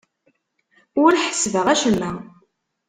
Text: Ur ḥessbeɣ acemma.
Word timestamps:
Ur 1.03 1.11
ḥessbeɣ 1.25 1.67
acemma. 1.73 2.11